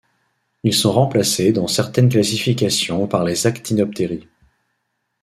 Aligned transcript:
Ils 0.63 0.73
sont 0.73 0.91
remplacés 0.93 1.51
dans 1.51 1.67
certaines 1.67 2.09
classifications 2.09 3.05
par 3.05 3.23
les 3.23 3.45
Actinopteri. 3.45 4.27